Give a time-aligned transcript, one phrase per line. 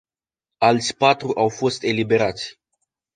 [0.57, 2.59] Alți patru au fost eliberați.